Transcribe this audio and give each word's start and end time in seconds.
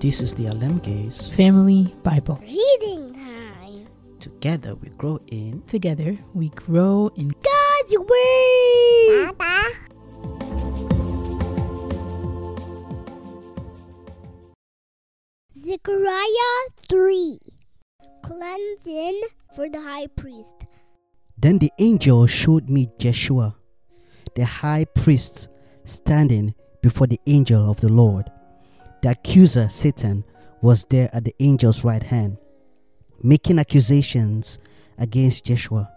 This 0.00 0.22
is 0.22 0.34
the 0.34 0.46
Alemge's 0.46 1.28
Family 1.36 1.94
Bible. 2.02 2.40
Reading 2.40 3.12
time. 3.12 3.86
Together 4.18 4.74
we 4.74 4.88
grow 4.96 5.20
in 5.26 5.60
Together 5.66 6.16
we 6.32 6.48
grow 6.48 7.10
in 7.16 7.28
God's 7.28 7.98
Word. 7.98 9.36
Papa. 9.36 9.60
Zechariah 15.52 16.24
3. 16.88 17.38
Cleansing 18.22 19.20
for 19.54 19.68
the 19.68 19.82
high 19.82 20.06
priest. 20.06 20.64
Then 21.36 21.58
the 21.58 21.70
angel 21.78 22.26
showed 22.26 22.70
me 22.70 22.88
Jeshua, 22.98 23.54
the 24.34 24.46
high 24.46 24.86
priest, 24.86 25.50
standing 25.84 26.54
before 26.80 27.06
the 27.06 27.20
angel 27.26 27.70
of 27.70 27.82
the 27.82 27.90
Lord. 27.90 28.30
The 29.02 29.10
accuser, 29.10 29.68
Satan, 29.68 30.24
was 30.60 30.84
there 30.84 31.08
at 31.14 31.24
the 31.24 31.34
angel's 31.40 31.84
right 31.84 32.02
hand, 32.02 32.36
making 33.22 33.58
accusations 33.58 34.58
against 34.98 35.44
Jeshua. 35.44 35.90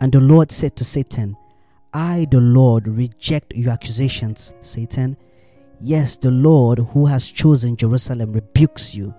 And 0.00 0.12
the 0.12 0.20
Lord 0.20 0.50
said 0.50 0.76
to 0.76 0.84
Satan, 0.84 1.36
I, 1.92 2.26
the 2.30 2.40
Lord, 2.40 2.88
reject 2.88 3.54
your 3.54 3.72
accusations, 3.72 4.52
Satan. 4.60 5.16
Yes, 5.80 6.16
the 6.16 6.30
Lord 6.30 6.78
who 6.78 7.06
has 7.06 7.30
chosen 7.30 7.76
Jerusalem 7.76 8.32
rebukes 8.32 8.94
you. 8.94 9.14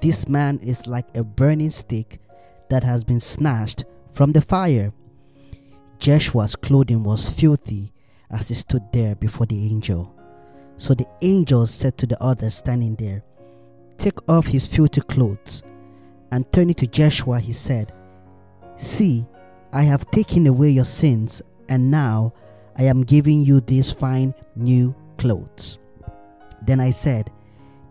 This 0.00 0.28
man 0.28 0.58
is 0.58 0.86
like 0.86 1.06
a 1.16 1.22
burning 1.22 1.70
stick 1.70 2.20
that 2.68 2.82
has 2.82 3.04
been 3.04 3.20
snatched 3.20 3.84
from 4.10 4.32
the 4.32 4.40
fire. 4.40 4.92
Jeshua's 5.98 6.56
clothing 6.56 7.04
was 7.04 7.30
filthy 7.30 7.92
as 8.28 8.48
he 8.48 8.54
stood 8.54 8.82
there 8.92 9.14
before 9.14 9.46
the 9.46 9.64
angel. 9.64 10.12
So 10.82 10.94
the 10.94 11.06
angel 11.20 11.64
said 11.68 11.96
to 11.98 12.06
the 12.08 12.20
others 12.20 12.56
standing 12.56 12.96
there, 12.96 13.22
Take 13.98 14.28
off 14.28 14.48
his 14.48 14.66
filthy 14.66 15.00
clothes. 15.02 15.62
And 16.32 16.50
turning 16.50 16.74
to 16.74 16.88
Jeshua, 16.88 17.38
he 17.38 17.52
said, 17.52 17.92
See, 18.76 19.24
I 19.72 19.84
have 19.84 20.10
taken 20.10 20.48
away 20.48 20.70
your 20.70 20.84
sins, 20.84 21.40
and 21.68 21.88
now 21.88 22.32
I 22.76 22.82
am 22.82 23.04
giving 23.04 23.44
you 23.44 23.60
these 23.60 23.92
fine 23.92 24.34
new 24.56 24.92
clothes. 25.18 25.78
Then 26.62 26.80
I 26.80 26.90
said, 26.90 27.30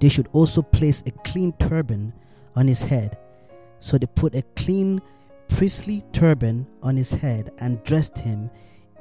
They 0.01 0.09
should 0.09 0.27
also 0.33 0.61
place 0.61 1.01
a 1.05 1.11
clean 1.11 1.53
turban 1.59 2.11
on 2.57 2.67
his 2.67 2.83
head. 2.83 3.17
So 3.79 3.97
they 3.97 4.07
put 4.07 4.35
a 4.35 4.43
clean 4.57 5.01
priestly 5.47 6.03
turban 6.11 6.67
on 6.83 6.97
his 6.97 7.13
head 7.13 7.51
and 7.57 7.81
dressed 7.85 8.19
him 8.19 8.49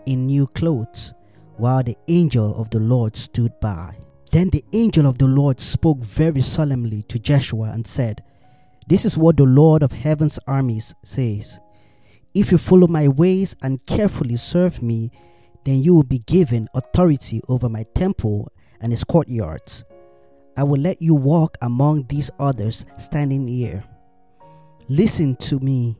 in 0.06 0.27
new 0.27 0.47
clothes, 0.47 1.12
while 1.61 1.83
the 1.83 1.97
angel 2.08 2.58
of 2.61 2.70
the 2.70 2.80
Lord 2.80 3.16
stood 3.16 3.53
by. 3.61 3.97
Then 4.33 4.50
the 4.50 4.64
angel 4.72 5.06
of 5.06 5.19
the 5.19 5.27
Lord 5.27 5.61
spoke 5.61 5.98
very 5.98 6.41
solemnly 6.41 7.03
to 7.05 7.19
Joshua 7.19 7.70
and 7.72 7.86
said, 7.86 8.22
This 8.89 9.05
is 9.05 9.19
what 9.19 9.36
the 9.36 9.44
Lord 9.44 9.83
of 9.83 9.92
heaven's 9.92 10.38
armies 10.47 10.94
says. 11.05 11.61
If 12.33 12.53
you 12.53 12.58
follow 12.58 12.86
my 12.86 13.08
ways 13.08 13.56
and 13.62 13.84
carefully 13.86 14.36
serve 14.36 14.83
me, 14.83 15.11
then 15.64 15.83
you 15.83 15.94
will 15.94 16.05
be 16.05 16.20
given 16.20 16.69
authority 16.75 17.42
over 17.48 17.69
my 17.69 17.84
temple 17.94 18.50
and 18.81 18.92
its 18.92 19.05
courtyards. 19.05 19.84
I 20.56 20.62
will 20.62 20.81
let 20.81 21.03
you 21.03 21.14
walk 21.14 21.58
among 21.61 22.06
these 22.08 22.31
others 22.38 22.86
standing 22.97 23.47
here. 23.47 23.84
Listen 24.88 25.36
to 25.36 25.58
me, 25.58 25.98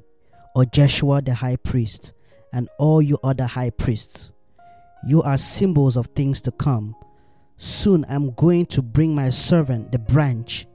O 0.55 0.65
Joshua 0.65 1.21
the 1.21 1.35
high 1.35 1.57
priest, 1.57 2.13
and 2.53 2.69
all 2.79 3.03
you 3.03 3.19
other 3.23 3.47
high 3.47 3.71
priests. 3.71 4.31
You 5.07 5.23
are 5.23 5.39
symbols 5.39 5.97
of 5.97 6.07
things 6.09 6.43
to 6.43 6.51
come. 6.51 6.95
Soon 7.57 8.05
I'm 8.09 8.33
going 8.33 8.67
to 8.67 8.83
bring 8.83 9.15
my 9.15 9.31
servant 9.31 9.93
the 9.93 9.99
branch. 9.99 10.67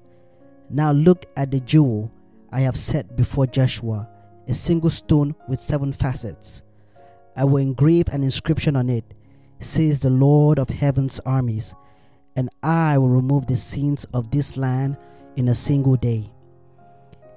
Now 0.69 0.91
look 0.91 1.25
at 1.37 1.51
the 1.51 1.59
jewel 1.59 2.11
I 2.51 2.61
have 2.61 2.75
set 2.75 3.15
before 3.15 3.45
Joshua, 3.45 4.09
a 4.47 4.53
single 4.53 4.89
stone 4.89 5.35
with 5.47 5.59
seven 5.59 5.91
facets. 5.91 6.63
I 7.35 7.43
will 7.43 7.57
engrave 7.57 8.07
an 8.09 8.23
inscription 8.23 8.75
on 8.75 8.89
it, 8.89 9.13
says 9.59 9.99
the 9.99 10.09
Lord 10.09 10.57
of 10.57 10.69
heaven's 10.69 11.19
armies, 11.19 11.75
and 12.35 12.49
I 12.63 12.97
will 12.97 13.09
remove 13.09 13.45
the 13.45 13.57
sins 13.57 14.05
of 14.13 14.31
this 14.31 14.57
land 14.57 14.97
in 15.35 15.49
a 15.49 15.55
single 15.55 15.97
day. 15.97 16.29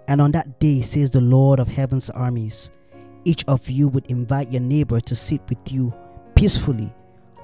And 0.07 0.23
on 0.23 0.33
that 0.33 0.59
day, 0.59 0.81
says 0.81 1.11
the 1.11 1.21
Lord 1.21 1.61
of 1.61 1.69
heaven's 1.69 2.09
armies, 2.11 2.71
each 3.25 3.45
of 3.47 3.69
you 3.69 3.89
would 3.89 4.07
invite 4.07 4.51
your 4.51 4.63
neighbor 4.63 5.01
to 5.01 5.15
sit 5.15 5.43
with 5.49 5.71
you 5.71 5.93
peacefully 6.39 6.89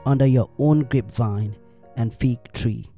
under 0.07 0.25
your 0.25 0.49
own 0.57 0.85
grapevine 0.85 1.53
and 1.97 2.15
fig 2.15 2.39
tree. 2.53 2.89